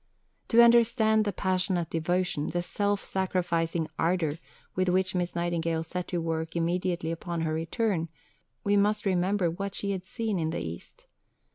To 0.47 0.63
understand 0.63 1.25
the 1.25 1.31
passionate 1.31 1.91
devotion, 1.91 2.47
the 2.47 2.63
self 2.63 3.05
sacrificing 3.05 3.87
ardour, 3.99 4.39
with 4.73 4.89
which 4.89 5.13
Miss 5.13 5.35
Nightingale 5.35 5.83
set 5.83 6.07
to 6.07 6.17
work 6.19 6.55
immediately 6.55 7.11
upon 7.11 7.41
her 7.41 7.53
return, 7.53 8.09
we 8.63 8.75
must 8.75 9.05
remember 9.05 9.51
what 9.51 9.75
she 9.75 9.91
had 9.91 10.03
seen 10.05 10.39
in 10.39 10.49
the 10.49 10.59
East. 10.65 11.05